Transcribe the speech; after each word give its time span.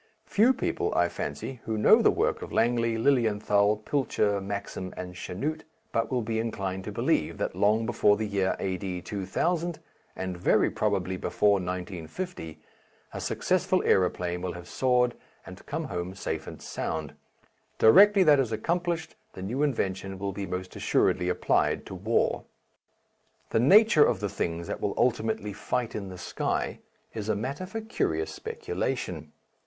Few 0.25 0.51
people, 0.51 0.91
I 0.95 1.09
fancy, 1.09 1.59
who 1.65 1.77
know 1.77 2.01
the 2.01 2.09
work 2.09 2.41
of 2.41 2.51
Langley, 2.51 2.97
Lilienthal, 2.97 3.77
Pilcher, 3.85 4.41
Maxim, 4.41 4.91
and 4.97 5.13
Chanute, 5.13 5.63
but 5.91 6.09
will 6.11 6.23
be 6.23 6.39
inclined 6.39 6.85
to 6.85 6.91
believe 6.91 7.37
that 7.37 7.55
long 7.55 7.85
before 7.85 8.17
the 8.17 8.25
year 8.27 8.55
A.D. 8.59 9.03
2000, 9.03 9.77
and 10.15 10.35
very 10.35 10.71
probably 10.71 11.17
before 11.17 11.59
1950, 11.59 12.59
a 13.13 13.21
successful 13.21 13.83
aeroplane 13.83 14.41
will 14.41 14.53
have 14.53 14.67
soared 14.67 15.13
and 15.45 15.63
come 15.67 15.83
home 15.83 16.15
safe 16.15 16.47
and 16.47 16.63
sound. 16.63 17.13
Directly 17.77 18.23
that 18.23 18.39
is 18.39 18.51
accomplished 18.51 19.13
the 19.33 19.43
new 19.43 19.61
invention 19.61 20.17
will 20.17 20.33
be 20.33 20.47
most 20.47 20.75
assuredly 20.75 21.29
applied 21.29 21.85
to 21.85 21.93
war. 21.93 22.45
The 23.51 23.59
nature 23.59 24.03
of 24.05 24.19
the 24.19 24.29
things 24.29 24.65
that 24.65 24.81
will 24.81 24.95
ultimately 24.97 25.53
fight 25.53 25.93
in 25.93 26.09
the 26.09 26.17
sky 26.17 26.79
is 27.13 27.29
a 27.29 27.35
matter 27.35 27.67
for 27.67 27.81
curious 27.81 28.33
speculation. 28.33 29.31